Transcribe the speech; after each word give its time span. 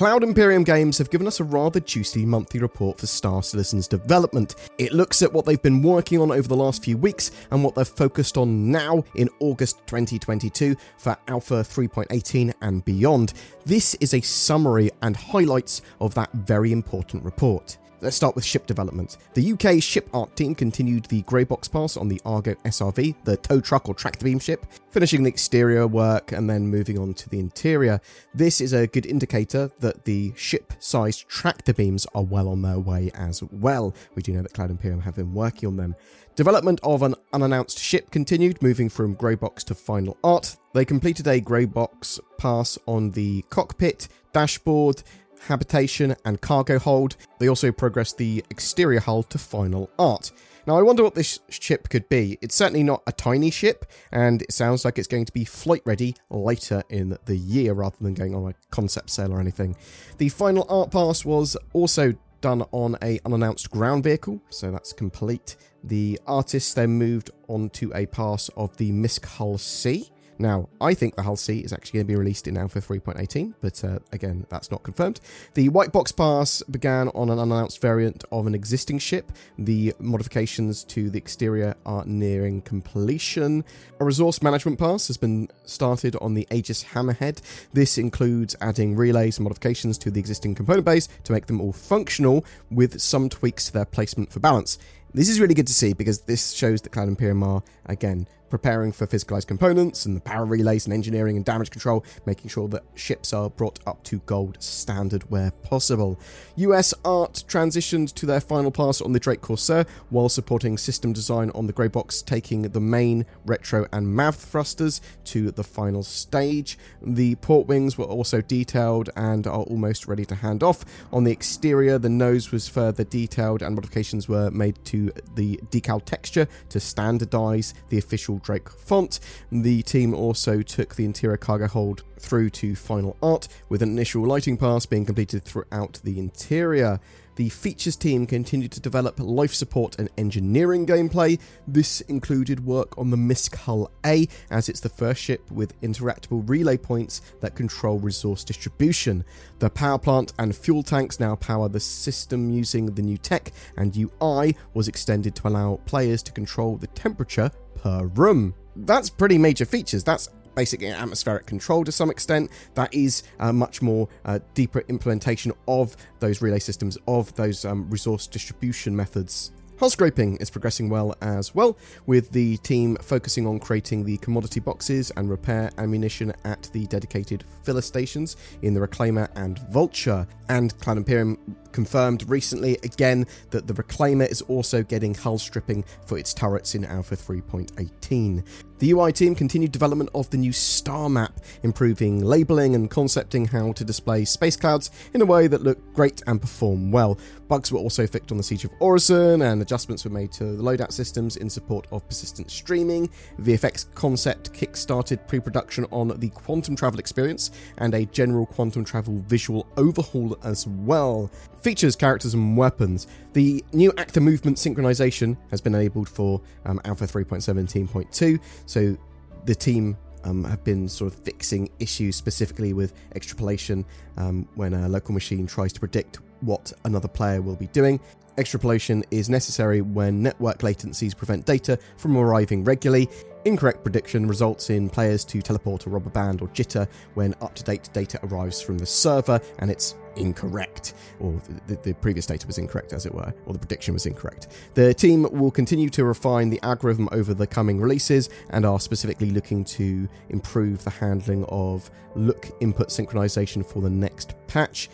Cloud 0.00 0.24
Imperium 0.24 0.64
Games 0.64 0.96
have 0.96 1.10
given 1.10 1.26
us 1.26 1.40
a 1.40 1.44
rather 1.44 1.78
juicy 1.78 2.24
monthly 2.24 2.58
report 2.58 2.98
for 2.98 3.06
Star 3.06 3.42
Citizen's 3.42 3.86
development. 3.86 4.54
It 4.78 4.94
looks 4.94 5.20
at 5.20 5.30
what 5.30 5.44
they've 5.44 5.60
been 5.60 5.82
working 5.82 6.22
on 6.22 6.30
over 6.30 6.48
the 6.48 6.56
last 6.56 6.82
few 6.82 6.96
weeks 6.96 7.30
and 7.50 7.62
what 7.62 7.74
they're 7.74 7.84
focused 7.84 8.38
on 8.38 8.70
now 8.72 9.04
in 9.14 9.28
August 9.40 9.86
2022 9.88 10.74
for 10.96 11.18
Alpha 11.28 11.56
3.18 11.56 12.54
and 12.62 12.82
beyond. 12.86 13.34
This 13.66 13.94
is 13.96 14.14
a 14.14 14.22
summary 14.22 14.90
and 15.02 15.14
highlights 15.14 15.82
of 16.00 16.14
that 16.14 16.32
very 16.32 16.72
important 16.72 17.22
report. 17.22 17.76
Let's 18.02 18.16
start 18.16 18.34
with 18.34 18.46
ship 18.46 18.66
development. 18.66 19.18
The 19.34 19.52
UK 19.52 19.82
ship 19.82 20.08
art 20.14 20.34
team 20.34 20.54
continued 20.54 21.04
the 21.06 21.20
grey 21.22 21.44
box 21.44 21.68
pass 21.68 21.98
on 21.98 22.08
the 22.08 22.18
Argo 22.24 22.54
SRV, 22.64 23.14
the 23.24 23.36
tow 23.36 23.60
truck 23.60 23.90
or 23.90 23.94
tractor 23.94 24.24
beam 24.24 24.38
ship, 24.38 24.64
finishing 24.90 25.22
the 25.22 25.28
exterior 25.28 25.86
work 25.86 26.32
and 26.32 26.48
then 26.48 26.66
moving 26.66 26.98
on 26.98 27.12
to 27.12 27.28
the 27.28 27.38
interior. 27.38 28.00
This 28.32 28.62
is 28.62 28.72
a 28.72 28.86
good 28.86 29.04
indicator 29.04 29.70
that 29.80 30.06
the 30.06 30.32
ship 30.34 30.72
sized 30.78 31.28
tractor 31.28 31.74
beams 31.74 32.06
are 32.14 32.22
well 32.22 32.48
on 32.48 32.62
their 32.62 32.78
way 32.78 33.10
as 33.12 33.42
well. 33.42 33.94
We 34.14 34.22
do 34.22 34.32
know 34.32 34.42
that 34.42 34.54
Cloud 34.54 34.70
Imperium 34.70 35.02
have 35.02 35.16
been 35.16 35.34
working 35.34 35.66
on 35.66 35.76
them. 35.76 35.94
Development 36.36 36.80
of 36.82 37.02
an 37.02 37.14
unannounced 37.34 37.78
ship 37.78 38.10
continued, 38.10 38.62
moving 38.62 38.88
from 38.88 39.12
grey 39.12 39.34
box 39.34 39.62
to 39.64 39.74
final 39.74 40.16
art. 40.24 40.56
They 40.72 40.86
completed 40.86 41.26
a 41.26 41.38
grey 41.38 41.66
box 41.66 42.18
pass 42.38 42.78
on 42.86 43.10
the 43.10 43.42
cockpit, 43.50 44.08
dashboard, 44.32 45.02
habitation, 45.46 46.14
and 46.24 46.40
cargo 46.40 46.78
hold. 46.78 47.16
They 47.38 47.48
also 47.48 47.72
progressed 47.72 48.18
the 48.18 48.44
exterior 48.50 49.00
hull 49.00 49.22
to 49.24 49.38
final 49.38 49.90
art. 49.98 50.32
Now, 50.66 50.78
I 50.78 50.82
wonder 50.82 51.02
what 51.02 51.14
this 51.14 51.40
ship 51.48 51.88
could 51.88 52.08
be. 52.08 52.38
It's 52.42 52.54
certainly 52.54 52.82
not 52.82 53.02
a 53.06 53.12
tiny 53.12 53.50
ship, 53.50 53.86
and 54.12 54.42
it 54.42 54.52
sounds 54.52 54.84
like 54.84 54.98
it's 54.98 55.08
going 55.08 55.24
to 55.24 55.32
be 55.32 55.44
flight 55.44 55.82
ready 55.84 56.14
later 56.28 56.82
in 56.90 57.16
the 57.24 57.36
year 57.36 57.72
rather 57.72 57.96
than 58.00 58.14
going 58.14 58.34
on 58.34 58.50
a 58.50 58.54
concept 58.70 59.10
sale 59.10 59.32
or 59.32 59.40
anything. 59.40 59.76
The 60.18 60.28
final 60.28 60.66
art 60.68 60.90
pass 60.90 61.24
was 61.24 61.56
also 61.72 62.14
done 62.40 62.62
on 62.72 62.96
a 63.02 63.18
unannounced 63.24 63.70
ground 63.70 64.04
vehicle, 64.04 64.40
so 64.50 64.70
that's 64.70 64.92
complete. 64.92 65.56
The 65.84 66.20
artists 66.26 66.74
then 66.74 66.90
moved 66.90 67.30
on 67.48 67.70
to 67.70 67.92
a 67.94 68.06
pass 68.06 68.48
of 68.50 68.76
the 68.76 68.92
MISC 68.92 69.24
Hull 69.26 69.58
C. 69.58 70.10
Now, 70.40 70.70
I 70.80 70.94
think 70.94 71.16
the 71.16 71.22
Hull 71.22 71.36
C 71.36 71.58
is 71.58 71.70
actually 71.70 71.98
going 71.98 72.06
to 72.06 72.12
be 72.14 72.18
released 72.18 72.48
in 72.48 72.56
Alpha 72.56 72.80
3.18, 72.80 73.52
but 73.60 73.84
uh, 73.84 73.98
again, 74.10 74.46
that's 74.48 74.70
not 74.70 74.82
confirmed. 74.82 75.20
The 75.52 75.68
White 75.68 75.92
Box 75.92 76.12
Pass 76.12 76.62
began 76.62 77.08
on 77.08 77.28
an 77.28 77.38
unannounced 77.38 77.78
variant 77.82 78.24
of 78.32 78.46
an 78.46 78.54
existing 78.54 79.00
ship. 79.00 79.32
The 79.58 79.92
modifications 79.98 80.82
to 80.84 81.10
the 81.10 81.18
exterior 81.18 81.74
are 81.84 82.06
nearing 82.06 82.62
completion. 82.62 83.66
A 84.00 84.04
resource 84.06 84.42
management 84.42 84.78
pass 84.78 85.08
has 85.08 85.18
been 85.18 85.50
started 85.66 86.16
on 86.22 86.32
the 86.32 86.48
Aegis 86.50 86.84
Hammerhead. 86.84 87.42
This 87.74 87.98
includes 87.98 88.56
adding 88.62 88.96
relays 88.96 89.36
and 89.36 89.44
modifications 89.44 89.98
to 89.98 90.10
the 90.10 90.20
existing 90.20 90.54
component 90.54 90.86
base 90.86 91.06
to 91.24 91.32
make 91.32 91.48
them 91.48 91.60
all 91.60 91.74
functional, 91.74 92.46
with 92.70 92.98
some 92.98 93.28
tweaks 93.28 93.66
to 93.66 93.74
their 93.74 93.84
placement 93.84 94.32
for 94.32 94.40
balance. 94.40 94.78
This 95.12 95.28
is 95.28 95.38
really 95.38 95.54
good 95.54 95.66
to 95.66 95.74
see 95.74 95.92
because 95.92 96.20
this 96.20 96.52
shows 96.52 96.80
that 96.82 96.92
Cloud 96.92 97.08
Imperium 97.08 97.42
are, 97.42 97.62
again, 97.86 98.26
preparing 98.50 98.92
for 98.92 99.06
physicalized 99.06 99.46
components 99.46 100.04
and 100.04 100.16
the 100.16 100.20
power 100.20 100.44
relays 100.44 100.84
and 100.86 100.92
engineering 100.92 101.36
and 101.36 101.44
damage 101.44 101.70
control, 101.70 102.04
making 102.26 102.50
sure 102.50 102.68
that 102.68 102.82
ships 102.94 103.32
are 103.32 103.48
brought 103.48 103.78
up 103.86 104.02
to 104.04 104.18
gold 104.26 104.60
standard 104.62 105.22
where 105.30 105.52
possible. 105.62 106.20
US 106.56 106.92
Art 107.04 107.44
transitioned 107.48 108.12
to 108.14 108.26
their 108.26 108.40
final 108.40 108.70
pass 108.70 109.00
on 109.00 109.12
the 109.12 109.20
Drake 109.20 109.40
Corsair 109.40 109.86
while 110.10 110.28
supporting 110.28 110.76
system 110.76 111.12
design 111.12 111.50
on 111.54 111.66
the 111.66 111.72
grey 111.72 111.88
box, 111.88 112.22
taking 112.22 112.62
the 112.62 112.80
main, 112.80 113.24
retro, 113.46 113.86
and 113.92 114.14
MAV 114.14 114.34
thrusters 114.34 115.00
to 115.24 115.50
the 115.52 115.64
final 115.64 116.02
stage. 116.02 116.78
The 117.00 117.36
port 117.36 117.68
wings 117.68 117.96
were 117.96 118.04
also 118.04 118.40
detailed 118.40 119.10
and 119.16 119.46
are 119.46 119.62
almost 119.62 120.08
ready 120.08 120.24
to 120.26 120.34
hand 120.34 120.62
off. 120.62 120.84
On 121.12 121.24
the 121.24 121.32
exterior, 121.32 121.98
the 121.98 122.08
nose 122.08 122.50
was 122.50 122.68
further 122.68 123.04
detailed 123.04 123.62
and 123.62 123.74
modifications 123.74 124.28
were 124.28 124.50
made 124.50 124.84
to 124.86 125.12
the 125.34 125.56
decal 125.70 126.04
texture 126.04 126.48
to 126.70 126.80
standardize 126.80 127.74
the 127.88 127.98
official 127.98 128.39
Drake 128.42 128.68
font. 128.68 129.20
The 129.50 129.82
team 129.82 130.14
also 130.14 130.62
took 130.62 130.94
the 130.94 131.04
interior 131.04 131.36
cargo 131.36 131.68
hold 131.68 132.02
through 132.18 132.50
to 132.50 132.76
final 132.76 133.16
art, 133.22 133.48
with 133.68 133.82
an 133.82 133.90
initial 133.90 134.26
lighting 134.26 134.56
pass 134.56 134.86
being 134.86 135.06
completed 135.06 135.44
throughout 135.44 136.00
the 136.04 136.18
interior. 136.18 137.00
The 137.36 137.48
features 137.48 137.96
team 137.96 138.26
continued 138.26 138.72
to 138.72 138.80
develop 138.80 139.18
life 139.18 139.54
support 139.54 139.98
and 139.98 140.10
engineering 140.18 140.84
gameplay. 140.84 141.40
This 141.66 142.02
included 142.02 142.66
work 142.66 142.98
on 142.98 143.08
the 143.08 143.16
MISC 143.16 143.54
Hull 143.54 143.90
A, 144.04 144.28
as 144.50 144.68
it's 144.68 144.80
the 144.80 144.90
first 144.90 145.22
ship 145.22 145.50
with 145.50 145.80
interactable 145.80 146.46
relay 146.46 146.76
points 146.76 147.22
that 147.40 147.54
control 147.54 147.98
resource 147.98 148.44
distribution. 148.44 149.24
The 149.58 149.70
power 149.70 149.98
plant 149.98 150.34
and 150.38 150.54
fuel 150.54 150.82
tanks 150.82 151.18
now 151.18 151.34
power 151.36 151.70
the 151.70 151.80
system 151.80 152.50
using 152.50 152.86
the 152.94 153.00
new 153.00 153.16
tech, 153.16 153.52
and 153.78 153.96
UI 153.96 154.54
was 154.74 154.88
extended 154.88 155.34
to 155.36 155.48
allow 155.48 155.76
players 155.86 156.22
to 156.24 156.32
control 156.32 156.76
the 156.76 156.88
temperature 156.88 157.50
per 157.82 158.06
room. 158.06 158.54
That's 158.76 159.10
pretty 159.10 159.38
major 159.38 159.64
features. 159.64 160.04
That's 160.04 160.28
basically 160.54 160.88
atmospheric 160.88 161.46
control 161.46 161.84
to 161.84 161.92
some 161.92 162.10
extent. 162.10 162.50
That 162.74 162.92
is 162.92 163.22
a 163.38 163.52
much 163.52 163.82
more 163.82 164.08
uh, 164.24 164.40
deeper 164.54 164.84
implementation 164.88 165.52
of 165.68 165.96
those 166.18 166.42
relay 166.42 166.58
systems, 166.58 166.98
of 167.06 167.34
those 167.34 167.64
um, 167.64 167.88
resource 167.90 168.26
distribution 168.26 168.94
methods. 168.94 169.52
Hull 169.78 169.88
scraping 169.88 170.36
is 170.36 170.50
progressing 170.50 170.90
well 170.90 171.14
as 171.22 171.54
well, 171.54 171.78
with 172.04 172.30
the 172.32 172.58
team 172.58 172.98
focusing 173.00 173.46
on 173.46 173.58
creating 173.58 174.04
the 174.04 174.18
commodity 174.18 174.60
boxes 174.60 175.10
and 175.16 175.30
repair 175.30 175.70
ammunition 175.78 176.34
at 176.44 176.68
the 176.74 176.86
dedicated 176.88 177.44
filler 177.62 177.80
stations 177.80 178.36
in 178.60 178.74
the 178.74 178.80
Reclaimer 178.80 179.30
and 179.36 179.58
Vulture. 179.70 180.26
And 180.50 180.78
Cloud 180.80 180.98
Imperium 180.98 181.38
confirmed 181.72 182.28
recently 182.28 182.78
again 182.82 183.26
that 183.50 183.66
the 183.66 183.74
Reclaimer 183.74 184.30
is 184.30 184.42
also 184.42 184.82
getting 184.82 185.14
hull 185.14 185.38
stripping 185.38 185.84
for 186.06 186.18
its 186.18 186.34
turrets 186.34 186.74
in 186.74 186.84
Alpha 186.84 187.16
3.18. 187.16 188.44
The 188.80 188.92
UI 188.92 189.12
team 189.12 189.34
continued 189.34 189.72
development 189.72 190.08
of 190.14 190.30
the 190.30 190.38
new 190.38 190.52
star 190.52 191.10
map, 191.10 191.40
improving 191.62 192.24
labeling 192.24 192.74
and 192.74 192.90
concepting 192.90 193.44
how 193.44 193.72
to 193.72 193.84
display 193.84 194.24
space 194.24 194.56
clouds 194.56 194.90
in 195.12 195.20
a 195.20 195.26
way 195.26 195.48
that 195.48 195.62
looked 195.62 195.92
great 195.92 196.22
and 196.26 196.40
perform 196.40 196.90
well. 196.90 197.18
Bugs 197.46 197.70
were 197.70 197.78
also 197.78 198.06
fixed 198.06 198.30
on 198.30 198.38
the 198.38 198.42
Siege 198.42 198.64
of 198.64 198.72
Orison, 198.80 199.42
and 199.42 199.60
adjustments 199.60 200.06
were 200.06 200.10
made 200.10 200.32
to 200.32 200.44
the 200.44 200.62
loadout 200.62 200.92
systems 200.92 201.36
in 201.36 201.50
support 201.50 201.88
of 201.92 202.06
persistent 202.08 202.50
streaming. 202.50 203.10
VFX 203.42 203.94
concept 203.94 204.54
kick-started 204.54 205.28
pre-production 205.28 205.84
on 205.90 206.18
the 206.18 206.30
quantum 206.30 206.74
travel 206.74 207.00
experience 207.00 207.50
and 207.76 207.92
a 207.92 208.06
general 208.06 208.46
quantum 208.46 208.82
travel 208.82 209.18
visual 209.26 209.66
overhaul 209.76 210.38
as 210.42 210.66
well. 210.66 211.30
Features, 211.62 211.94
characters, 211.94 212.32
and 212.32 212.56
weapons. 212.56 213.06
The 213.34 213.62
new 213.74 213.92
actor 213.98 214.20
movement 214.20 214.56
synchronization 214.56 215.36
has 215.50 215.60
been 215.60 215.74
enabled 215.74 216.08
for 216.08 216.40
um, 216.64 216.80
Alpha 216.86 217.04
3.17.2, 217.06 218.40
so 218.64 218.96
the 219.44 219.54
team 219.54 219.96
um, 220.24 220.42
have 220.44 220.64
been 220.64 220.88
sort 220.88 221.12
of 221.12 221.18
fixing 221.20 221.68
issues 221.78 222.16
specifically 222.16 222.72
with 222.72 222.94
extrapolation 223.14 223.84
um, 224.16 224.48
when 224.54 224.72
a 224.72 224.88
local 224.88 225.12
machine 225.12 225.46
tries 225.46 225.72
to 225.74 225.80
predict 225.80 226.20
what 226.40 226.72
another 226.84 227.08
player 227.08 227.42
will 227.42 227.56
be 227.56 227.66
doing. 227.68 228.00
Extrapolation 228.38 229.04
is 229.10 229.28
necessary 229.28 229.82
when 229.82 230.22
network 230.22 230.60
latencies 230.60 231.14
prevent 231.14 231.44
data 231.44 231.78
from 231.98 232.16
arriving 232.16 232.64
regularly. 232.64 233.06
Incorrect 233.46 233.82
prediction 233.82 234.26
results 234.26 234.68
in 234.68 234.90
players 234.90 235.24
to 235.26 235.40
teleport 235.40 235.86
or 235.86 235.90
rubber 235.90 236.10
band 236.10 236.42
or 236.42 236.48
jitter 236.48 236.86
when 237.14 237.34
up 237.40 237.54
to 237.54 237.64
date 237.64 237.88
data 237.92 238.20
arrives 238.24 238.60
from 238.60 238.76
the 238.76 238.84
server 238.84 239.40
and 239.60 239.70
it's 239.70 239.94
incorrect, 240.16 240.94
or 241.20 241.40
the, 241.66 241.76
the, 241.76 241.94
previous 241.94 242.26
data 242.26 242.46
was 242.46 242.58
incorrect, 242.58 242.92
as 242.92 243.06
it 243.06 243.14
were, 243.14 243.32
or 243.46 243.52
the 243.52 243.58
prediction 243.58 243.94
was 243.94 244.06
incorrect. 244.06 244.48
The 244.74 244.92
team 244.92 245.26
will 245.30 245.50
continue 245.50 245.88
to 245.90 246.04
refine 246.04 246.50
the 246.50 246.60
algorithm 246.62 247.08
over 247.12 247.32
the 247.32 247.46
coming 247.46 247.80
releases 247.80 248.28
and 248.50 248.66
are 248.66 248.80
specifically 248.80 249.30
looking 249.30 249.64
to 249.64 250.08
improve 250.28 250.84
the 250.84 250.90
handling 250.90 251.44
of 251.44 251.90
look 252.14 252.48
input 252.60 252.88
synchronization 252.88 253.64
for 253.64 253.80
the 253.80 253.90
next 253.90 254.34
patch. 254.48 254.90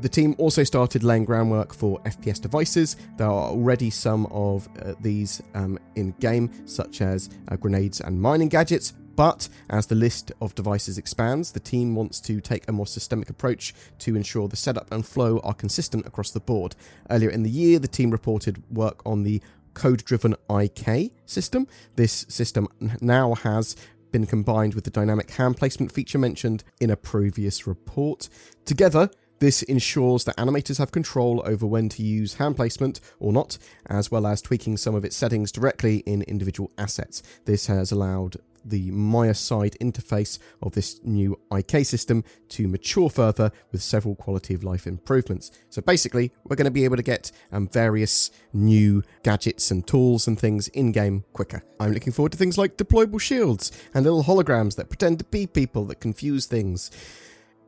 The 0.00 0.08
team 0.08 0.34
also 0.38 0.62
started 0.62 1.02
laying 1.02 1.24
groundwork 1.24 1.74
for 1.74 1.98
FPS 2.00 2.40
devices. 2.40 2.96
There 3.16 3.26
are 3.26 3.50
already 3.50 3.90
some 3.90 4.26
of 4.26 4.68
uh, 4.80 4.94
these 5.00 5.42
um, 5.54 5.78
in 5.96 6.12
game, 6.20 6.50
such 6.66 7.00
as 7.00 7.30
uh, 7.48 7.56
grenades 7.56 8.00
and 8.00 8.20
mining 8.20 8.48
gadgets. 8.48 8.92
But 9.16 9.48
as 9.70 9.88
the 9.88 9.96
list 9.96 10.30
of 10.40 10.54
devices 10.54 10.96
expands, 10.96 11.50
the 11.50 11.58
team 11.58 11.96
wants 11.96 12.20
to 12.20 12.40
take 12.40 12.68
a 12.68 12.72
more 12.72 12.86
systemic 12.86 13.28
approach 13.28 13.74
to 13.98 14.14
ensure 14.14 14.46
the 14.46 14.54
setup 14.54 14.92
and 14.92 15.04
flow 15.04 15.40
are 15.40 15.54
consistent 15.54 16.06
across 16.06 16.30
the 16.30 16.38
board. 16.38 16.76
Earlier 17.10 17.30
in 17.30 17.42
the 17.42 17.50
year, 17.50 17.80
the 17.80 17.88
team 17.88 18.12
reported 18.12 18.62
work 18.70 19.04
on 19.04 19.24
the 19.24 19.42
code 19.74 20.04
driven 20.04 20.36
IK 20.48 21.10
system. 21.26 21.66
This 21.96 22.26
system 22.28 22.68
now 23.00 23.34
has 23.34 23.74
been 24.12 24.24
combined 24.26 24.74
with 24.74 24.84
the 24.84 24.90
dynamic 24.90 25.30
hand 25.32 25.56
placement 25.56 25.90
feature 25.90 26.18
mentioned 26.18 26.62
in 26.80 26.90
a 26.90 26.96
previous 26.96 27.66
report. 27.66 28.28
Together, 28.64 29.10
this 29.38 29.62
ensures 29.62 30.24
that 30.24 30.36
animators 30.36 30.78
have 30.78 30.92
control 30.92 31.42
over 31.44 31.66
when 31.66 31.88
to 31.90 32.02
use 32.02 32.34
hand 32.34 32.56
placement 32.56 33.00
or 33.20 33.32
not, 33.32 33.58
as 33.86 34.10
well 34.10 34.26
as 34.26 34.42
tweaking 34.42 34.76
some 34.76 34.94
of 34.94 35.04
its 35.04 35.16
settings 35.16 35.52
directly 35.52 35.98
in 35.98 36.22
individual 36.22 36.70
assets. 36.78 37.22
This 37.44 37.66
has 37.66 37.92
allowed 37.92 38.36
the 38.64 38.90
Maya 38.90 39.34
side 39.34 39.76
interface 39.80 40.38
of 40.62 40.72
this 40.72 41.00
new 41.04 41.38
IK 41.52 41.84
system 41.86 42.24
to 42.50 42.68
mature 42.68 43.08
further 43.08 43.50
with 43.72 43.82
several 43.82 44.14
quality 44.14 44.54
of 44.54 44.64
life 44.64 44.86
improvements. 44.86 45.50
So 45.70 45.80
basically, 45.80 46.32
we're 46.44 46.56
going 46.56 46.66
to 46.66 46.70
be 46.70 46.84
able 46.84 46.96
to 46.96 47.02
get 47.02 47.30
um, 47.52 47.68
various 47.68 48.30
new 48.52 49.02
gadgets 49.22 49.70
and 49.70 49.86
tools 49.86 50.26
and 50.26 50.38
things 50.38 50.68
in 50.68 50.92
game 50.92 51.24
quicker. 51.32 51.62
I'm 51.80 51.92
looking 51.92 52.12
forward 52.12 52.32
to 52.32 52.38
things 52.38 52.58
like 52.58 52.76
deployable 52.76 53.20
shields 53.20 53.72
and 53.94 54.04
little 54.04 54.24
holograms 54.24 54.76
that 54.76 54.88
pretend 54.88 55.20
to 55.20 55.24
be 55.26 55.46
people 55.46 55.84
that 55.86 56.00
confuse 56.00 56.46
things. 56.46 56.90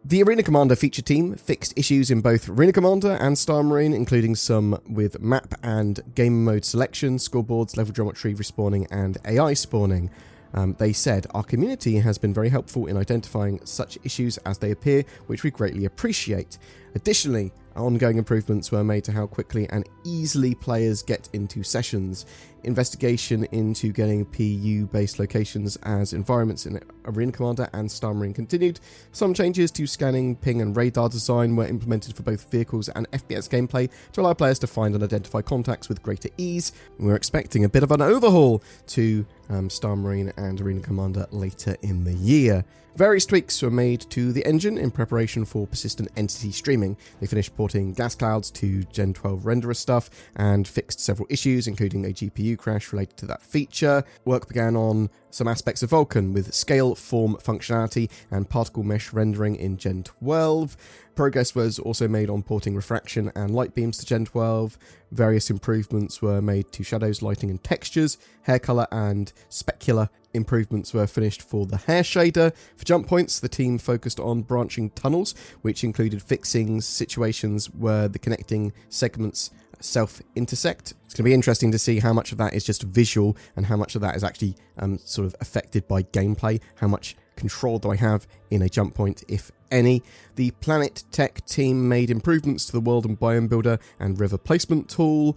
The 0.02 0.22
Arena 0.22 0.42
Commander 0.42 0.76
feature 0.76 1.02
team 1.02 1.34
fixed 1.34 1.74
issues 1.76 2.10
in 2.10 2.22
both 2.22 2.48
Arena 2.48 2.72
Commander 2.72 3.18
and 3.20 3.36
Star 3.36 3.62
Marine, 3.62 3.92
including 3.92 4.34
some 4.34 4.80
with 4.88 5.20
map 5.20 5.52
and 5.62 6.00
game 6.14 6.42
mode 6.42 6.64
selection, 6.64 7.18
scoreboards, 7.18 7.76
level 7.76 7.92
geometry 7.92 8.34
respawning, 8.34 8.86
and 8.90 9.18
AI 9.26 9.52
spawning. 9.52 10.10
Um, 10.54 10.74
they 10.78 10.94
said, 10.94 11.26
Our 11.32 11.44
community 11.44 11.98
has 11.98 12.16
been 12.16 12.32
very 12.32 12.48
helpful 12.48 12.86
in 12.86 12.96
identifying 12.96 13.60
such 13.66 13.98
issues 14.02 14.38
as 14.38 14.56
they 14.56 14.70
appear, 14.70 15.04
which 15.26 15.42
we 15.42 15.50
greatly 15.50 15.84
appreciate. 15.84 16.56
Additionally, 16.94 17.52
ongoing 17.76 18.18
improvements 18.18 18.70
were 18.72 18.84
made 18.84 19.04
to 19.04 19.12
how 19.12 19.26
quickly 19.26 19.68
and 19.70 19.88
easily 20.04 20.54
players 20.54 21.02
get 21.02 21.28
into 21.32 21.62
sessions. 21.62 22.26
Investigation 22.64 23.44
into 23.52 23.90
getting 23.92 24.26
PU 24.26 24.86
based 24.92 25.18
locations 25.18 25.76
as 25.84 26.12
environments 26.12 26.66
in 26.66 26.78
Arena 27.06 27.32
Commander 27.32 27.68
and 27.72 27.90
Star 27.90 28.12
Marine 28.12 28.34
continued. 28.34 28.80
Some 29.12 29.32
changes 29.32 29.70
to 29.72 29.86
scanning, 29.86 30.36
ping, 30.36 30.60
and 30.60 30.76
radar 30.76 31.08
design 31.08 31.56
were 31.56 31.66
implemented 31.66 32.14
for 32.14 32.22
both 32.22 32.50
vehicles 32.50 32.88
and 32.90 33.10
FPS 33.12 33.48
gameplay 33.48 33.88
to 34.12 34.20
allow 34.20 34.34
players 34.34 34.58
to 34.58 34.66
find 34.66 34.94
and 34.94 35.02
identify 35.02 35.40
contacts 35.40 35.88
with 35.88 36.02
greater 36.02 36.28
ease. 36.36 36.72
We're 36.98 37.16
expecting 37.16 37.64
a 37.64 37.68
bit 37.68 37.82
of 37.82 37.92
an 37.92 38.02
overhaul 38.02 38.62
to 38.88 39.24
um, 39.48 39.70
Star 39.70 39.96
Marine 39.96 40.32
and 40.36 40.60
Arena 40.60 40.80
Commander 40.80 41.26
later 41.30 41.76
in 41.82 42.04
the 42.04 42.14
year. 42.14 42.64
Various 42.96 43.24
tweaks 43.24 43.62
were 43.62 43.70
made 43.70 44.00
to 44.10 44.32
the 44.32 44.44
engine 44.44 44.76
in 44.76 44.90
preparation 44.90 45.44
for 45.44 45.66
persistent 45.66 46.10
entity 46.16 46.50
streaming. 46.50 46.79
They 46.82 47.26
finished 47.26 47.56
porting 47.56 47.92
gas 47.92 48.14
clouds 48.14 48.50
to 48.52 48.82
Gen 48.84 49.14
12 49.14 49.42
renderer 49.42 49.76
stuff 49.76 50.10
and 50.36 50.66
fixed 50.66 51.00
several 51.00 51.26
issues, 51.30 51.66
including 51.66 52.04
a 52.04 52.08
GPU 52.08 52.58
crash 52.58 52.92
related 52.92 53.16
to 53.18 53.26
that 53.26 53.42
feature. 53.42 54.04
Work 54.24 54.48
began 54.48 54.76
on 54.76 55.10
some 55.30 55.48
aspects 55.48 55.82
of 55.82 55.90
Vulkan 55.90 56.32
with 56.32 56.52
scale, 56.54 56.94
form, 56.94 57.36
functionality, 57.36 58.10
and 58.30 58.48
particle 58.48 58.82
mesh 58.82 59.12
rendering 59.12 59.56
in 59.56 59.76
Gen 59.76 60.02
12. 60.02 60.76
Progress 61.20 61.54
was 61.54 61.78
also 61.78 62.08
made 62.08 62.30
on 62.30 62.42
porting 62.42 62.74
refraction 62.74 63.30
and 63.36 63.54
light 63.54 63.74
beams 63.74 63.98
to 63.98 64.06
Gen 64.06 64.24
12. 64.24 64.78
Various 65.12 65.50
improvements 65.50 66.22
were 66.22 66.40
made 66.40 66.72
to 66.72 66.82
shadows, 66.82 67.20
lighting, 67.20 67.50
and 67.50 67.62
textures. 67.62 68.16
Hair 68.44 68.60
color 68.60 68.86
and 68.90 69.30
specular 69.50 70.08
improvements 70.32 70.94
were 70.94 71.06
finished 71.06 71.42
for 71.42 71.66
the 71.66 71.76
hair 71.76 72.02
shader. 72.02 72.56
For 72.74 72.86
jump 72.86 73.06
points, 73.06 73.38
the 73.38 73.50
team 73.50 73.76
focused 73.76 74.18
on 74.18 74.40
branching 74.40 74.88
tunnels, 74.92 75.34
which 75.60 75.84
included 75.84 76.22
fixing 76.22 76.80
situations 76.80 77.66
where 77.66 78.08
the 78.08 78.18
connecting 78.18 78.72
segments 78.88 79.50
self 79.78 80.22
intersect. 80.36 80.94
It's 81.04 81.12
going 81.12 81.24
to 81.24 81.28
be 81.28 81.34
interesting 81.34 81.70
to 81.72 81.78
see 81.78 81.98
how 81.98 82.14
much 82.14 82.32
of 82.32 82.38
that 82.38 82.54
is 82.54 82.64
just 82.64 82.84
visual 82.84 83.36
and 83.56 83.66
how 83.66 83.76
much 83.76 83.94
of 83.94 84.00
that 84.00 84.16
is 84.16 84.24
actually 84.24 84.56
um, 84.78 84.96
sort 84.96 85.26
of 85.26 85.36
affected 85.42 85.86
by 85.86 86.02
gameplay. 86.02 86.62
How 86.76 86.88
much 86.88 87.14
control 87.40 87.78
do 87.80 87.90
I 87.90 87.96
have 87.96 88.28
in 88.50 88.62
a 88.62 88.68
jump 88.68 88.94
point, 88.94 89.24
if 89.26 89.50
any? 89.70 90.02
The 90.36 90.52
Planet 90.52 91.02
Tech 91.10 91.44
team 91.46 91.88
made 91.88 92.10
improvements 92.10 92.66
to 92.66 92.72
the 92.72 92.80
world 92.80 93.04
and 93.04 93.18
biome 93.18 93.48
builder 93.48 93.78
and 93.98 94.20
river 94.20 94.38
placement 94.38 94.88
tool. 94.88 95.36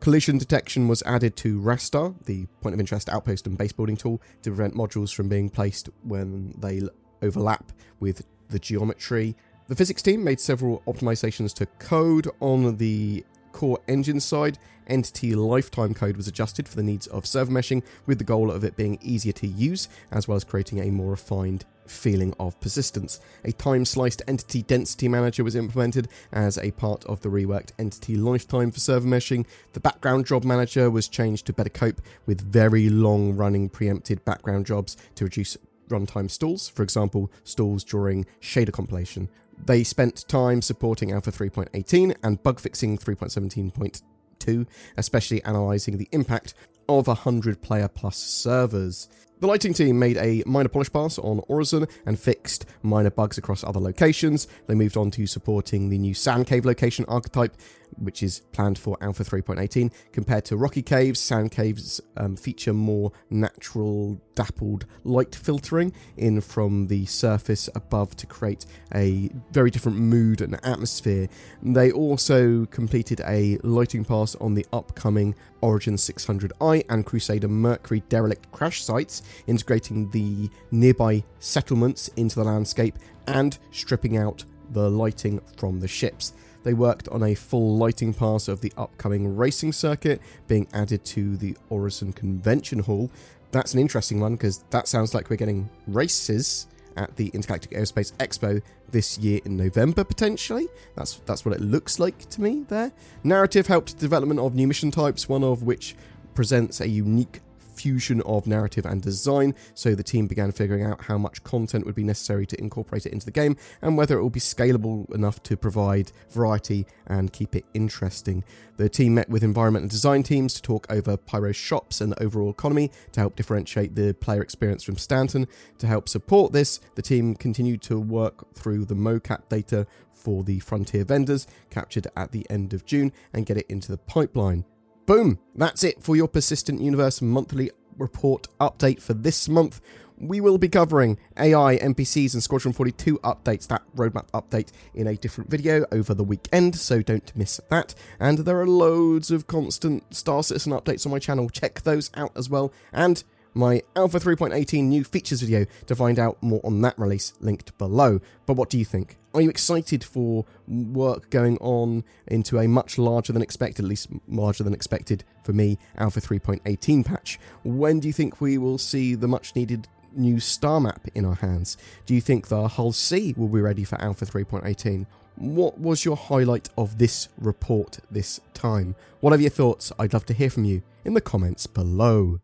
Collision 0.00 0.36
detection 0.36 0.86
was 0.86 1.02
added 1.04 1.34
to 1.36 1.58
Rastar, 1.60 2.14
the 2.26 2.44
point 2.60 2.74
of 2.74 2.80
interest 2.80 3.08
outpost 3.08 3.46
and 3.46 3.56
base 3.56 3.72
building 3.72 3.96
tool, 3.96 4.20
to 4.42 4.50
prevent 4.50 4.74
modules 4.74 5.14
from 5.14 5.28
being 5.28 5.48
placed 5.48 5.88
when 6.02 6.54
they 6.58 6.82
overlap 7.22 7.72
with 8.00 8.26
the 8.48 8.58
geometry. 8.58 9.34
The 9.68 9.74
physics 9.74 10.02
team 10.02 10.22
made 10.22 10.40
several 10.40 10.82
optimizations 10.86 11.54
to 11.54 11.64
code 11.78 12.28
on 12.40 12.76
the 12.76 13.24
core 13.54 13.78
engine 13.88 14.20
side. 14.20 14.58
Entity 14.86 15.34
lifetime 15.34 15.94
code 15.94 16.18
was 16.18 16.28
adjusted 16.28 16.68
for 16.68 16.76
the 16.76 16.82
needs 16.82 17.06
of 17.06 17.24
server 17.24 17.50
meshing, 17.50 17.82
with 18.04 18.18
the 18.18 18.24
goal 18.24 18.50
of 18.50 18.64
it 18.64 18.76
being 18.76 18.98
easier 19.00 19.32
to 19.32 19.46
use, 19.46 19.88
as 20.10 20.28
well 20.28 20.36
as 20.36 20.44
creating 20.44 20.80
a 20.80 20.90
more 20.90 21.12
refined 21.12 21.64
feeling 21.86 22.34
of 22.38 22.58
persistence. 22.60 23.20
A 23.44 23.52
time 23.52 23.84
sliced 23.84 24.20
entity 24.28 24.62
density 24.62 25.08
manager 25.08 25.44
was 25.44 25.56
implemented 25.56 26.08
as 26.32 26.58
a 26.58 26.72
part 26.72 27.04
of 27.06 27.20
the 27.20 27.30
reworked 27.30 27.72
entity 27.78 28.16
lifetime 28.16 28.70
for 28.70 28.80
server 28.80 29.08
meshing. 29.08 29.46
The 29.72 29.80
background 29.80 30.26
job 30.26 30.44
manager 30.44 30.90
was 30.90 31.08
changed 31.08 31.46
to 31.46 31.54
better 31.54 31.70
cope 31.70 32.02
with 32.26 32.40
very 32.40 32.90
long 32.90 33.36
running 33.36 33.70
preempted 33.70 34.24
background 34.24 34.66
jobs 34.66 34.96
to 35.14 35.24
reduce 35.24 35.56
runtime 35.88 36.30
stalls, 36.30 36.68
for 36.68 36.82
example, 36.82 37.30
stalls 37.44 37.84
during 37.84 38.26
shader 38.40 38.72
compilation. 38.72 39.28
They 39.64 39.84
spent 39.84 40.28
time 40.28 40.62
supporting 40.62 41.12
Alpha 41.12 41.32
3.18 41.32 42.16
and 42.22 42.42
bug 42.42 42.60
fixing 42.60 42.98
3.17.2, 42.98 44.66
especially 44.96 45.40
analysing 45.44 45.98
the 45.98 46.08
impact 46.12 46.54
of 46.88 47.06
100 47.06 47.62
player 47.62 47.88
plus 47.88 48.16
servers. 48.16 49.08
The 49.40 49.48
lighting 49.48 49.74
team 49.74 49.98
made 49.98 50.16
a 50.16 50.42
minor 50.46 50.68
polish 50.68 50.92
pass 50.92 51.18
on 51.18 51.40
Orison 51.48 51.86
and 52.06 52.18
fixed 52.18 52.66
minor 52.82 53.10
bugs 53.10 53.36
across 53.36 53.64
other 53.64 53.80
locations. 53.80 54.46
They 54.66 54.74
moved 54.74 54.96
on 54.96 55.10
to 55.12 55.26
supporting 55.26 55.90
the 55.90 55.98
new 55.98 56.14
Sand 56.14 56.46
Cave 56.46 56.64
location 56.64 57.04
archetype, 57.08 57.56
which 57.98 58.22
is 58.22 58.40
planned 58.52 58.78
for 58.78 58.96
Alpha 59.00 59.24
3.18. 59.24 59.92
Compared 60.12 60.44
to 60.46 60.56
Rocky 60.56 60.82
Caves, 60.82 61.20
Sand 61.20 61.50
Caves 61.50 62.00
um, 62.16 62.36
feature 62.36 62.72
more 62.72 63.12
natural, 63.30 64.20
dappled 64.34 64.86
light 65.04 65.34
filtering 65.34 65.92
in 66.16 66.40
from 66.40 66.86
the 66.86 67.06
surface 67.06 67.68
above 67.74 68.16
to 68.16 68.26
create 68.26 68.66
a 68.94 69.30
very 69.52 69.70
different 69.70 69.98
mood 69.98 70.40
and 70.40 70.54
atmosphere. 70.64 71.28
They 71.62 71.92
also 71.92 72.66
completed 72.66 73.20
a 73.26 73.58
lighting 73.62 74.04
pass 74.04 74.34
on 74.36 74.54
the 74.54 74.66
upcoming 74.72 75.34
Origin 75.60 75.94
600i 75.94 76.84
and 76.90 77.06
Crusader 77.06 77.48
Mercury 77.48 78.02
derelict 78.08 78.50
crash 78.52 78.82
sites, 78.82 79.22
integrating 79.46 80.10
the 80.10 80.50
nearby 80.70 81.24
settlements 81.38 82.08
into 82.16 82.36
the 82.36 82.44
landscape 82.44 82.98
and 83.26 83.56
stripping 83.70 84.16
out 84.16 84.44
the 84.70 84.90
lighting 84.90 85.40
from 85.56 85.80
the 85.80 85.88
ships. 85.88 86.34
They 86.64 86.74
worked 86.74 87.08
on 87.08 87.22
a 87.22 87.34
full 87.34 87.76
lighting 87.76 88.12
pass 88.12 88.48
of 88.48 88.60
the 88.60 88.72
upcoming 88.76 89.36
racing 89.36 89.72
circuit 89.72 90.20
being 90.48 90.66
added 90.72 91.04
to 91.06 91.36
the 91.36 91.56
Orison 91.70 92.12
Convention 92.12 92.80
Hall. 92.80 93.10
That's 93.52 93.74
an 93.74 93.80
interesting 93.80 94.18
one 94.18 94.34
because 94.34 94.64
that 94.70 94.88
sounds 94.88 95.14
like 95.14 95.30
we're 95.30 95.36
getting 95.36 95.70
races 95.86 96.66
at 96.96 97.14
the 97.16 97.28
Intergalactic 97.28 97.72
Aerospace 97.72 98.12
Expo 98.14 98.62
this 98.90 99.18
year 99.18 99.40
in 99.44 99.56
November 99.56 100.04
potentially. 100.04 100.68
That's 100.96 101.20
that's 101.26 101.44
what 101.44 101.54
it 101.54 101.60
looks 101.60 101.98
like 101.98 102.28
to 102.30 102.40
me 102.40 102.64
there. 102.68 102.92
Narrative 103.22 103.66
helped 103.66 103.98
development 103.98 104.40
of 104.40 104.54
new 104.54 104.66
mission 104.66 104.90
types, 104.90 105.28
one 105.28 105.44
of 105.44 105.62
which 105.62 105.94
presents 106.34 106.80
a 106.80 106.88
unique 106.88 107.40
fusion 107.84 108.22
of 108.22 108.46
narrative 108.46 108.86
and 108.86 109.02
design, 109.02 109.54
so 109.74 109.94
the 109.94 110.02
team 110.02 110.26
began 110.26 110.50
figuring 110.50 110.82
out 110.82 111.04
how 111.04 111.18
much 111.18 111.44
content 111.44 111.84
would 111.84 111.94
be 111.94 112.02
necessary 112.02 112.46
to 112.46 112.58
incorporate 112.58 113.04
it 113.04 113.12
into 113.12 113.26
the 113.26 113.30
game 113.30 113.54
and 113.82 113.94
whether 113.94 114.16
it 114.16 114.22
will 114.22 114.30
be 114.30 114.40
scalable 114.40 115.14
enough 115.14 115.42
to 115.42 115.54
provide 115.54 116.10
variety 116.30 116.86
and 117.08 117.34
keep 117.34 117.54
it 117.54 117.66
interesting. 117.74 118.42
The 118.78 118.88
team 118.88 119.12
met 119.12 119.28
with 119.28 119.44
environment 119.44 119.82
and 119.82 119.90
design 119.90 120.22
teams 120.22 120.54
to 120.54 120.62
talk 120.62 120.86
over 120.88 121.18
Pyro 121.18 121.52
shops 121.52 122.00
and 122.00 122.10
the 122.10 122.22
overall 122.22 122.48
economy 122.48 122.90
to 123.12 123.20
help 123.20 123.36
differentiate 123.36 123.94
the 123.94 124.14
player 124.14 124.40
experience 124.40 124.82
from 124.82 124.96
Stanton. 124.96 125.46
To 125.76 125.86
help 125.86 126.08
support 126.08 126.54
this, 126.54 126.80
the 126.94 127.02
team 127.02 127.34
continued 127.34 127.82
to 127.82 128.00
work 128.00 128.54
through 128.54 128.86
the 128.86 128.94
mocap 128.94 129.50
data 129.50 129.86
for 130.14 130.42
the 130.42 130.58
Frontier 130.60 131.04
vendors 131.04 131.46
captured 131.68 132.06
at 132.16 132.32
the 132.32 132.46
end 132.48 132.72
of 132.72 132.86
June 132.86 133.12
and 133.34 133.44
get 133.44 133.58
it 133.58 133.66
into 133.68 133.92
the 133.92 133.98
pipeline. 133.98 134.64
Boom! 135.06 135.38
That's 135.54 135.84
it 135.84 136.02
for 136.02 136.16
your 136.16 136.28
Persistent 136.28 136.80
Universe 136.80 137.20
monthly 137.20 137.70
report 137.98 138.48
update 138.58 139.02
for 139.02 139.12
this 139.12 139.50
month. 139.50 139.82
We 140.16 140.40
will 140.40 140.56
be 140.56 140.70
covering 140.70 141.18
AI, 141.36 141.76
NPCs, 141.76 142.32
and 142.32 142.42
Squadron 142.42 142.72
42 142.72 143.18
updates, 143.18 143.66
that 143.66 143.82
roadmap 143.96 144.30
update, 144.30 144.70
in 144.94 145.06
a 145.06 145.16
different 145.16 145.50
video 145.50 145.84
over 145.92 146.14
the 146.14 146.24
weekend, 146.24 146.76
so 146.76 147.02
don't 147.02 147.36
miss 147.36 147.60
that. 147.68 147.94
And 148.18 148.38
there 148.38 148.58
are 148.58 148.66
loads 148.66 149.30
of 149.30 149.46
constant 149.46 150.14
Star 150.14 150.42
Citizen 150.42 150.72
updates 150.72 151.04
on 151.04 151.12
my 151.12 151.18
channel. 151.18 151.50
Check 151.50 151.82
those 151.82 152.10
out 152.14 152.32
as 152.34 152.48
well. 152.48 152.72
And 152.90 153.22
my 153.54 153.82
Alpha 153.96 154.18
3.18 154.18 154.84
new 154.84 155.04
features 155.04 155.40
video 155.40 155.64
to 155.86 155.94
find 155.94 156.18
out 156.18 156.42
more 156.42 156.60
on 156.64 156.80
that 156.82 156.98
release, 156.98 157.32
linked 157.40 157.76
below. 157.78 158.20
But 158.46 158.54
what 158.54 158.68
do 158.68 158.78
you 158.78 158.84
think? 158.84 159.16
Are 159.32 159.40
you 159.40 159.50
excited 159.50 160.04
for 160.04 160.44
work 160.68 161.30
going 161.30 161.58
on 161.58 162.04
into 162.26 162.58
a 162.58 162.68
much 162.68 162.98
larger 162.98 163.32
than 163.32 163.42
expected, 163.42 163.84
at 163.84 163.88
least 163.88 164.08
larger 164.28 164.64
than 164.64 164.74
expected 164.74 165.24
for 165.44 165.52
me, 165.52 165.78
Alpha 165.96 166.20
3.18 166.20 167.04
patch? 167.04 167.38
When 167.62 168.00
do 168.00 168.08
you 168.08 168.12
think 168.12 168.40
we 168.40 168.58
will 168.58 168.78
see 168.78 169.14
the 169.14 169.28
much 169.28 169.56
needed 169.56 169.88
new 170.16 170.40
star 170.40 170.80
map 170.80 171.08
in 171.14 171.24
our 171.24 171.34
hands? 171.34 171.76
Do 172.06 172.14
you 172.14 172.20
think 172.20 172.48
the 172.48 172.68
Hull 172.68 172.92
C 172.92 173.34
will 173.36 173.48
be 173.48 173.60
ready 173.60 173.84
for 173.84 174.00
Alpha 174.00 174.26
3.18? 174.26 175.06
What 175.36 175.78
was 175.80 176.04
your 176.04 176.16
highlight 176.16 176.68
of 176.78 176.98
this 176.98 177.28
report 177.38 177.98
this 178.10 178.40
time? 178.52 178.94
What 179.20 179.32
are 179.32 179.40
your 179.40 179.50
thoughts? 179.50 179.90
I'd 179.98 180.12
love 180.12 180.26
to 180.26 180.34
hear 180.34 180.50
from 180.50 180.64
you 180.64 180.82
in 181.04 181.14
the 181.14 181.20
comments 181.20 181.66
below. 181.66 182.38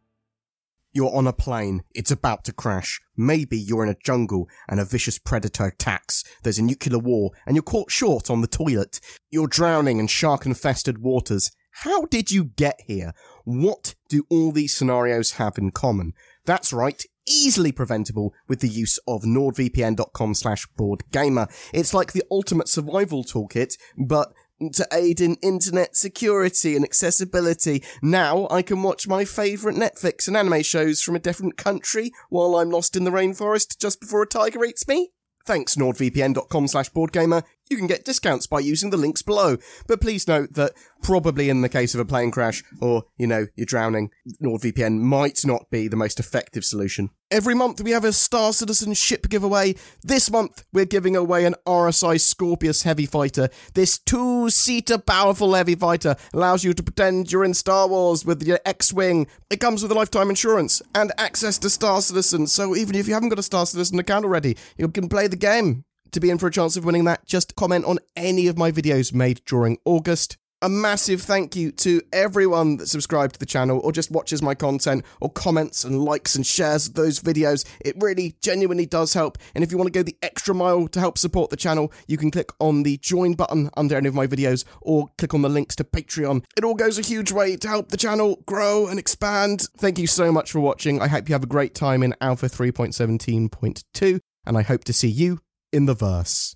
You're 0.92 1.14
on 1.14 1.26
a 1.26 1.32
plane. 1.32 1.82
It's 1.94 2.10
about 2.10 2.44
to 2.44 2.52
crash. 2.52 3.00
Maybe 3.16 3.56
you're 3.56 3.84
in 3.84 3.90
a 3.90 3.96
jungle 4.04 4.48
and 4.68 4.80
a 4.80 4.84
vicious 4.84 5.18
predator 5.18 5.66
attacks. 5.66 6.24
There's 6.42 6.58
a 6.58 6.62
nuclear 6.62 6.98
war 6.98 7.30
and 7.46 7.54
you're 7.54 7.62
caught 7.62 7.90
short 7.90 8.28
on 8.28 8.40
the 8.40 8.48
toilet. 8.48 9.00
You're 9.30 9.46
drowning 9.46 9.98
in 9.98 10.08
shark 10.08 10.46
infested 10.46 10.98
waters. 10.98 11.52
How 11.70 12.06
did 12.06 12.32
you 12.32 12.44
get 12.44 12.80
here? 12.86 13.12
What 13.44 13.94
do 14.08 14.24
all 14.28 14.50
these 14.50 14.76
scenarios 14.76 15.32
have 15.32 15.56
in 15.58 15.70
common? 15.70 16.12
That's 16.44 16.72
right, 16.72 17.02
easily 17.28 17.70
preventable 17.70 18.34
with 18.48 18.60
the 18.60 18.68
use 18.68 18.98
of 19.06 19.22
nordvpn.com 19.22 20.34
slash 20.34 20.66
boredgamer. 20.76 21.48
It's 21.72 21.94
like 21.94 22.12
the 22.12 22.24
ultimate 22.30 22.68
survival 22.68 23.22
toolkit, 23.22 23.76
but 23.96 24.32
to 24.74 24.86
aid 24.92 25.20
in 25.20 25.36
internet 25.36 25.96
security 25.96 26.76
and 26.76 26.84
accessibility. 26.84 27.82
Now 28.02 28.46
I 28.50 28.62
can 28.62 28.82
watch 28.82 29.08
my 29.08 29.24
favourite 29.24 29.76
Netflix 29.76 30.28
and 30.28 30.36
anime 30.36 30.62
shows 30.62 31.00
from 31.00 31.16
a 31.16 31.20
different 31.20 31.56
country 31.56 32.12
while 32.28 32.56
I'm 32.56 32.70
lost 32.70 32.96
in 32.96 33.04
the 33.04 33.10
rainforest 33.10 33.78
just 33.78 34.00
before 34.00 34.22
a 34.22 34.26
tiger 34.26 34.64
eats 34.64 34.86
me. 34.86 35.10
Thanks 35.46 35.74
nordvpn.com 35.74 36.68
slash 36.68 36.90
boredgamer 36.90 37.44
you 37.70 37.76
can 37.76 37.86
get 37.86 38.04
discounts 38.04 38.46
by 38.46 38.58
using 38.58 38.90
the 38.90 38.96
links 38.96 39.22
below. 39.22 39.56
But 39.86 40.00
please 40.00 40.26
note 40.26 40.54
that 40.54 40.72
probably 41.02 41.48
in 41.48 41.62
the 41.62 41.68
case 41.68 41.94
of 41.94 42.00
a 42.00 42.04
plane 42.04 42.30
crash 42.30 42.64
or, 42.80 43.04
you 43.16 43.26
know, 43.26 43.46
you're 43.54 43.64
drowning, 43.64 44.10
NordVPN 44.42 44.98
might 44.98 45.44
not 45.44 45.70
be 45.70 45.86
the 45.88 45.96
most 45.96 46.18
effective 46.18 46.64
solution. 46.64 47.10
Every 47.30 47.54
month 47.54 47.80
we 47.80 47.92
have 47.92 48.04
a 48.04 48.12
Star 48.12 48.52
Citizen 48.52 48.92
ship 48.94 49.28
giveaway. 49.28 49.76
This 50.02 50.28
month 50.32 50.64
we're 50.72 50.84
giving 50.84 51.14
away 51.14 51.44
an 51.44 51.54
RSI 51.64 52.20
Scorpius 52.20 52.82
heavy 52.82 53.06
fighter. 53.06 53.48
This 53.74 53.98
two-seater 53.98 54.98
powerful 54.98 55.54
heavy 55.54 55.76
fighter 55.76 56.16
allows 56.34 56.64
you 56.64 56.72
to 56.74 56.82
pretend 56.82 57.30
you're 57.30 57.44
in 57.44 57.54
Star 57.54 57.86
Wars 57.86 58.24
with 58.24 58.42
your 58.42 58.58
X-Wing. 58.66 59.28
It 59.48 59.60
comes 59.60 59.80
with 59.80 59.92
a 59.92 59.94
lifetime 59.94 60.28
insurance 60.28 60.82
and 60.96 61.12
access 61.18 61.56
to 61.58 61.70
Star 61.70 62.00
Citizen, 62.02 62.48
so 62.48 62.74
even 62.74 62.96
if 62.96 63.06
you 63.06 63.14
haven't 63.14 63.28
got 63.28 63.38
a 63.38 63.44
Star 63.44 63.64
Citizen 63.64 64.00
account 64.00 64.24
already, 64.24 64.56
you 64.76 64.88
can 64.88 65.08
play 65.08 65.28
the 65.28 65.36
game 65.36 65.84
to 66.12 66.20
be 66.20 66.30
in 66.30 66.38
for 66.38 66.46
a 66.46 66.52
chance 66.52 66.76
of 66.76 66.84
winning 66.84 67.04
that, 67.04 67.26
just 67.26 67.56
comment 67.56 67.84
on 67.84 67.98
any 68.16 68.46
of 68.46 68.58
my 68.58 68.70
videos 68.70 69.12
made 69.12 69.42
during 69.44 69.78
August. 69.84 70.36
A 70.62 70.68
massive 70.68 71.22
thank 71.22 71.56
you 71.56 71.72
to 71.72 72.02
everyone 72.12 72.76
that 72.76 72.88
subscribed 72.88 73.32
to 73.32 73.40
the 73.40 73.46
channel 73.46 73.80
or 73.82 73.92
just 73.92 74.10
watches 74.10 74.42
my 74.42 74.54
content 74.54 75.06
or 75.18 75.30
comments 75.30 75.84
and 75.84 76.04
likes 76.04 76.34
and 76.34 76.46
shares 76.46 76.90
those 76.90 77.18
videos. 77.20 77.64
It 77.80 77.96
really 77.98 78.36
genuinely 78.42 78.84
does 78.84 79.14
help. 79.14 79.38
And 79.54 79.64
if 79.64 79.70
you 79.70 79.78
want 79.78 79.90
to 79.90 79.98
go 79.98 80.02
the 80.02 80.18
extra 80.22 80.54
mile 80.54 80.86
to 80.88 81.00
help 81.00 81.16
support 81.16 81.48
the 81.48 81.56
channel, 81.56 81.90
you 82.08 82.18
can 82.18 82.30
click 82.30 82.52
on 82.60 82.82
the 82.82 82.98
join 82.98 83.32
button 83.32 83.70
under 83.74 83.96
any 83.96 84.06
of 84.06 84.14
my 84.14 84.26
videos 84.26 84.66
or 84.82 85.08
click 85.16 85.32
on 85.32 85.40
the 85.40 85.48
links 85.48 85.76
to 85.76 85.84
Patreon. 85.84 86.44
It 86.58 86.64
all 86.64 86.74
goes 86.74 86.98
a 86.98 87.02
huge 87.02 87.32
way 87.32 87.56
to 87.56 87.66
help 87.66 87.88
the 87.88 87.96
channel 87.96 88.42
grow 88.44 88.86
and 88.86 88.98
expand. 88.98 89.66
Thank 89.78 89.98
you 89.98 90.06
so 90.06 90.30
much 90.30 90.52
for 90.52 90.60
watching. 90.60 91.00
I 91.00 91.08
hope 91.08 91.30
you 91.30 91.34
have 91.34 91.42
a 91.42 91.46
great 91.46 91.74
time 91.74 92.02
in 92.02 92.14
Alpha 92.20 92.50
3.17.2 92.50 94.20
and 94.44 94.58
I 94.58 94.62
hope 94.62 94.84
to 94.84 94.92
see 94.92 95.08
you 95.08 95.40
in 95.72 95.86
the 95.86 95.94
verse. 95.94 96.54